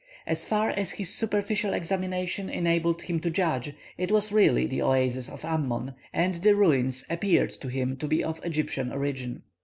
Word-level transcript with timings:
As 0.25 0.45
far 0.45 0.71
as 0.71 0.93
his 0.93 1.13
superficial 1.13 1.75
examination 1.75 2.49
enabled 2.49 3.03
him 3.03 3.19
to 3.19 3.29
judge, 3.29 3.75
it 3.99 4.11
was 4.11 4.31
really 4.31 4.65
the 4.65 4.81
oasis 4.81 5.29
of 5.29 5.45
Ammon, 5.45 5.93
and 6.11 6.33
the 6.41 6.55
ruins 6.55 7.05
appeared 7.07 7.51
to 7.61 7.67
him 7.67 7.95
to 7.97 8.07
be 8.07 8.23
of 8.23 8.43
Egyptian 8.43 8.91
origin. 8.91 9.43